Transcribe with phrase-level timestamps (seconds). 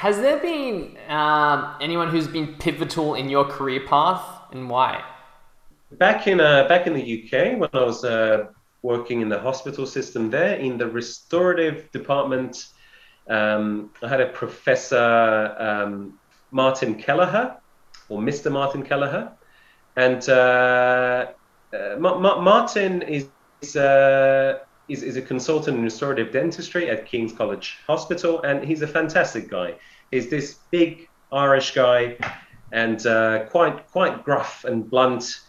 [0.00, 5.04] Has there been um, anyone who's been pivotal in your career path and why?
[5.92, 8.46] Back in uh, back in the UK, when I was uh,
[8.80, 12.68] working in the hospital system there in the restorative department,
[13.28, 16.18] um, I had a professor um,
[16.50, 17.58] Martin Kelleher,
[18.08, 18.50] or Mr.
[18.50, 19.30] Martin Kelleher,
[19.96, 21.26] and uh,
[21.74, 23.28] uh Martin is.
[23.76, 24.60] Uh,
[24.90, 29.48] is, is a consultant in restorative dentistry at King's College Hospital, and he's a fantastic
[29.48, 29.74] guy.
[30.10, 32.16] He's this big Irish guy,
[32.72, 35.40] and uh, quite quite gruff and blunt,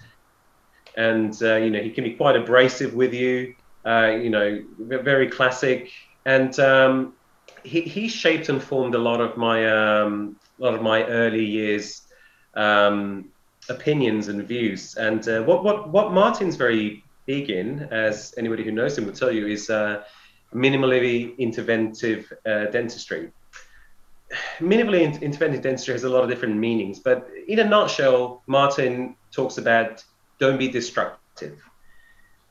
[0.96, 3.56] and uh, you know he can be quite abrasive with you.
[3.84, 5.92] Uh, you know, very classic,
[6.26, 7.14] and um,
[7.64, 11.44] he, he shaped and formed a lot of my um, a lot of my early
[11.44, 12.02] years
[12.54, 13.26] um,
[13.70, 14.96] opinions and views.
[14.96, 17.04] And uh, what what what Martin's very
[17.40, 20.04] in, as anybody who knows him will tell you, is uh,
[20.54, 23.32] minimally interventive uh, dentistry.
[24.60, 29.16] Minimally in- interventive dentistry has a lot of different meanings, but in a nutshell, Martin
[29.32, 30.04] talks about
[30.40, 31.62] don't be destructive.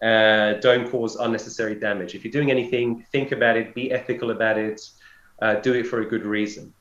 [0.03, 2.15] Uh, don't cause unnecessary damage.
[2.15, 4.81] If you're doing anything, think about it, be ethical about it,
[5.43, 6.73] uh, do it for a good reason.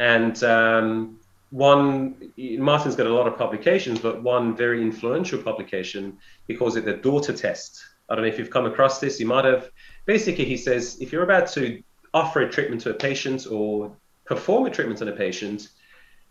[0.00, 1.20] And um,
[1.54, 6.84] one Martin's got a lot of publications, but one very influential publication he calls it
[6.84, 7.80] the daughter test.
[8.08, 9.20] I don't know if you've come across this.
[9.20, 9.70] You might have.
[10.04, 11.80] Basically, he says if you're about to
[12.12, 15.68] offer a treatment to a patient or perform a treatment on a patient,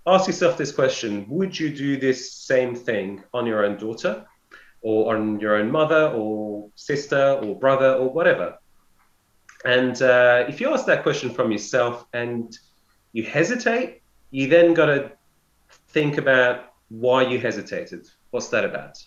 [0.05, 4.25] ask yourself this question: Would you do this same thing on your own daughter,
[4.81, 8.57] or on your own mother, or sister, or brother, or whatever?
[9.63, 12.57] And uh, if you ask that question from yourself and
[13.13, 14.02] you hesitate,
[14.33, 15.11] you then got to
[15.89, 18.09] think about why you hesitated.
[18.31, 18.97] What's that about?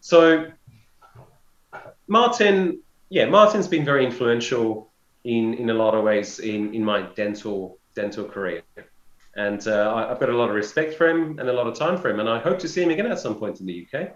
[0.00, 0.46] So,
[2.06, 4.88] Martin, yeah, Martin's been very influential
[5.24, 8.62] in, in a lot of ways in, in my dental dental career.
[9.34, 11.74] And uh, I, have got a lot of respect for him and a lot of
[11.74, 12.20] time for him.
[12.20, 14.10] And I hope to see him again at some point in the UK.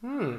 [0.00, 0.38] Hmm.